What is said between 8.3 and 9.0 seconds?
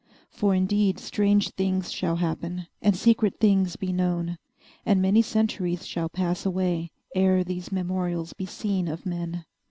be seen